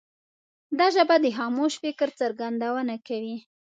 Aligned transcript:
دا 0.77 0.87
ژبه 0.95 1.15
د 1.23 1.25
خاموش 1.37 1.73
فکر 1.83 2.07
څرګندونه 2.19 2.95
کوي. 3.07 3.37